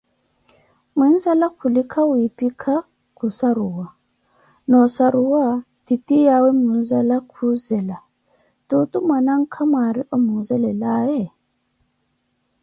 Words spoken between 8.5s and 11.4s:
tuutu manankhaya Mwari omuzeelelaye?